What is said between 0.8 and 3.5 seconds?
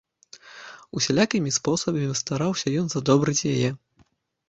Усялякімі спосабамі стараўся ён задобрыць